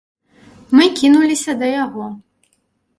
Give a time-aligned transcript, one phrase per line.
[0.79, 2.05] Мы кінуліся да яго.